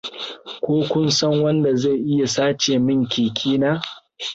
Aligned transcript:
Ko 0.63 0.71
kun 0.89 1.07
san 1.17 1.33
wanda 1.43 1.69
zai 1.81 1.97
iya 2.11 2.27
sace 2.35 2.71
min 2.85 2.99
keke 3.11 3.53
na? 3.61 3.71